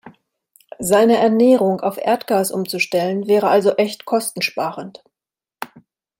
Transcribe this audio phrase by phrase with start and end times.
[0.79, 5.03] Seine Ernährung auf Erdgas umzustellen, wäre also echt kostensparend.